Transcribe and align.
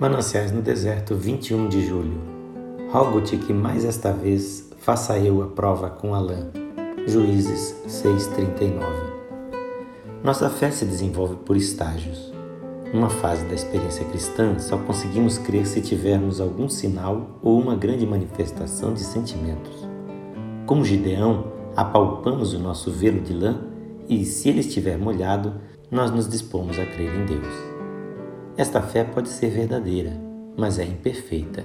Mananciais 0.00 0.50
no 0.50 0.62
Deserto, 0.62 1.14
21 1.14 1.68
de 1.68 1.84
julho. 1.86 2.18
Rogo-te 2.90 3.36
que 3.36 3.52
mais 3.52 3.84
esta 3.84 4.10
vez 4.10 4.66
faça 4.78 5.18
eu 5.18 5.42
a 5.42 5.48
prova 5.48 5.90
com 5.90 6.14
Alã. 6.14 6.48
Juízes 7.06 7.76
6:39. 7.86 8.80
Nossa 10.24 10.48
fé 10.48 10.70
se 10.70 10.86
desenvolve 10.86 11.36
por 11.44 11.54
estágios. 11.54 12.32
Numa 12.94 13.10
fase 13.10 13.44
da 13.44 13.52
experiência 13.52 14.06
cristã, 14.06 14.58
só 14.58 14.78
conseguimos 14.78 15.36
crer 15.36 15.66
se 15.66 15.82
tivermos 15.82 16.40
algum 16.40 16.66
sinal 16.66 17.38
ou 17.42 17.60
uma 17.60 17.76
grande 17.76 18.06
manifestação 18.06 18.94
de 18.94 19.04
sentimentos. 19.04 19.86
Como 20.64 20.82
Gideão, 20.82 21.52
apalpamos 21.76 22.54
o 22.54 22.58
nosso 22.58 22.90
velo 22.90 23.20
de 23.20 23.34
lã 23.34 23.66
e, 24.08 24.24
se 24.24 24.48
ele 24.48 24.60
estiver 24.60 24.96
molhado, 24.96 25.60
nós 25.90 26.10
nos 26.10 26.26
dispomos 26.26 26.78
a 26.78 26.86
crer 26.86 27.14
em 27.14 27.26
Deus. 27.26 27.79
Esta 28.60 28.82
fé 28.82 29.04
pode 29.04 29.30
ser 29.30 29.48
verdadeira, 29.48 30.12
mas 30.54 30.78
é 30.78 30.84
imperfeita. 30.84 31.64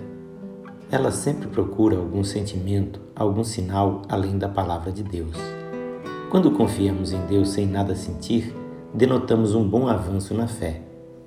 Ela 0.90 1.12
sempre 1.12 1.46
procura 1.50 1.98
algum 1.98 2.24
sentimento, 2.24 3.02
algum 3.14 3.44
sinal 3.44 4.04
além 4.08 4.38
da 4.38 4.48
palavra 4.48 4.94
de 4.94 5.04
Deus. 5.04 5.36
Quando 6.32 6.52
confiamos 6.52 7.12
em 7.12 7.20
Deus 7.26 7.50
sem 7.50 7.68
nada 7.68 7.98
sentir, 7.98 8.56
denotamos 8.94 9.54
um 9.54 9.68
bom 9.68 9.90
avanço 9.90 10.34
na 10.34 10.48
fé. 10.48 10.84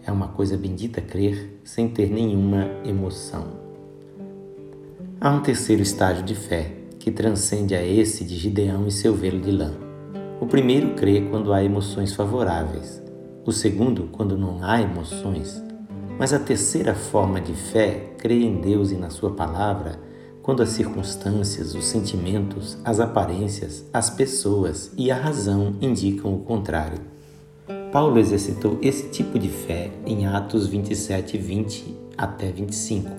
É 0.07 0.11
uma 0.11 0.29
coisa 0.29 0.57
bendita 0.57 1.03
crer 1.03 1.61
sem 1.63 1.87
ter 1.87 2.11
nenhuma 2.11 2.66
emoção. 2.83 3.45
Há 5.21 5.29
um 5.29 5.43
terceiro 5.43 5.83
estágio 5.83 6.25
de 6.25 6.35
fé 6.35 6.73
que 6.99 7.11
transcende 7.11 7.75
a 7.75 7.85
esse 7.85 8.25
de 8.25 8.39
Gideão 8.39 8.87
e 8.87 8.91
seu 8.91 9.13
velo 9.13 9.39
de 9.39 9.51
lã. 9.51 9.75
O 10.41 10.47
primeiro 10.47 10.95
crê 10.95 11.27
quando 11.30 11.53
há 11.53 11.63
emoções 11.63 12.15
favoráveis, 12.15 13.07
o 13.48 13.52
segundo, 13.52 14.11
quando 14.12 14.37
não 14.37 14.62
há 14.62 14.83
emoções. 14.83 15.63
Mas 16.18 16.35
a 16.35 16.38
terceira 16.38 16.95
forma 16.95 17.41
de 17.41 17.54
fé 17.54 18.13
crê 18.18 18.43
em 18.43 18.60
Deus 18.60 18.91
e 18.91 18.95
na 18.95 19.09
Sua 19.09 19.30
palavra 19.30 19.99
quando 20.43 20.63
as 20.63 20.71
circunstâncias, 20.71 21.74
os 21.74 21.87
sentimentos, 21.87 22.76
as 22.85 23.01
aparências, 23.01 23.87
as 23.93 24.10
pessoas 24.10 24.93
e 24.96 25.10
a 25.10 25.16
razão 25.16 25.76
indicam 25.80 26.35
o 26.35 26.41
contrário. 26.41 26.99
Paulo 27.91 28.19
exercitou 28.19 28.79
esse 28.82 29.09
tipo 29.09 29.38
de 29.38 29.49
fé 29.49 29.91
em 30.04 30.26
Atos 30.26 30.66
27, 30.66 31.38
20 31.38 31.96
até 32.16 32.51
25. 32.51 33.10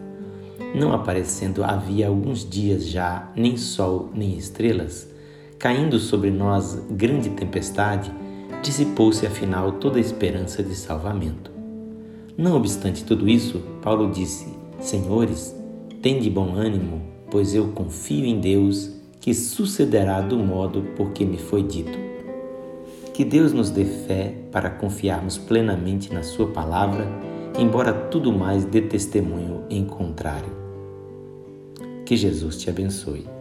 Não 0.75 0.93
aparecendo 0.93 1.63
havia 1.63 2.07
alguns 2.07 2.47
dias 2.47 2.87
já 2.87 3.31
nem 3.35 3.57
sol 3.57 4.11
nem 4.13 4.37
estrelas, 4.37 5.07
caindo 5.57 5.99
sobre 5.99 6.29
nós 6.29 6.79
grande 6.89 7.31
tempestade, 7.31 8.11
dissipou-se 8.61 9.25
afinal 9.25 9.73
toda 9.73 9.97
a 9.97 10.01
esperança 10.01 10.61
de 10.61 10.75
salvamento. 10.75 11.51
Não 12.37 12.55
obstante 12.55 13.03
tudo 13.03 13.27
isso, 13.27 13.61
Paulo 13.81 14.11
disse: 14.11 14.47
Senhores, 14.79 15.55
tende 16.01 16.29
bom 16.29 16.53
ânimo, 16.53 17.01
pois 17.29 17.53
eu 17.53 17.69
confio 17.69 18.25
em 18.25 18.39
Deus 18.39 18.91
que 19.19 19.33
sucederá 19.33 20.21
do 20.21 20.37
modo 20.37 20.81
por 20.95 21.11
que 21.11 21.25
me 21.25 21.37
foi 21.37 21.63
dito. 21.63 21.97
Que 23.13 23.25
Deus 23.25 23.51
nos 23.51 23.69
dê 23.69 23.83
fé 23.83 24.33
para 24.51 24.69
confiarmos 24.69 25.37
plenamente 25.37 26.13
na 26.13 26.23
Sua 26.23 26.47
palavra, 26.47 27.05
embora 27.57 27.91
tudo 27.91 28.31
mais 28.31 28.63
dê 28.63 28.81
testemunho 28.81 29.65
em 29.69 29.83
contrário. 29.83 30.57
Que 32.05 32.15
Jesus 32.15 32.57
te 32.57 32.69
abençoe. 32.69 33.38